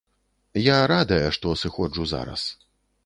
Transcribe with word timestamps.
Я 0.67 0.77
радая, 0.91 1.27
што 1.35 1.53
сыходжу 1.65 2.11
зараз. 2.15 2.51